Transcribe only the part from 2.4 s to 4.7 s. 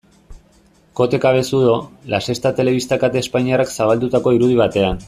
telebista kate espainiarrak zabaldutako irudi